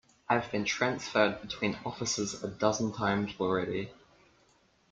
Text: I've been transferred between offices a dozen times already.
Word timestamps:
I've 0.27 0.49
been 0.51 0.65
transferred 0.65 1.41
between 1.41 1.77
offices 1.85 2.43
a 2.43 2.47
dozen 2.47 2.91
times 2.91 3.33
already. 3.39 3.91